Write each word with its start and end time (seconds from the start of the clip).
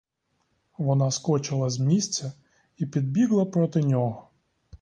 Вона 0.77 1.11
скочила 1.11 1.69
з 1.69 1.79
місця 1.79 2.33
і 2.77 2.85
підбігла 2.85 3.45
проти 3.45 3.81
нього. 3.81 4.27